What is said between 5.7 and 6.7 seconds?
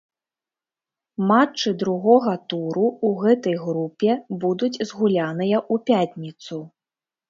ў пятніцу.